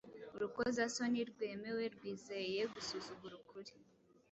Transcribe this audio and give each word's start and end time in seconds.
Urukozasoni 0.35 1.19
rwemewe, 1.31 1.83
rwizeye 1.95 2.59
'gusuzugura' 2.71 3.37
ukuri, 3.41 3.71